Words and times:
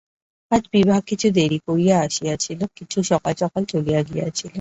আজ 0.51 0.63
বিভা 0.73 0.97
কিছু 1.09 1.27
দেরী 1.37 1.59
করিয়া 1.67 1.95
আসিয়াছিল, 2.05 2.59
কিছু 2.77 2.97
সকাল 3.11 3.33
সকাল 3.41 3.63
চলিয়া 3.71 4.01
গিয়াছিল। 4.09 4.49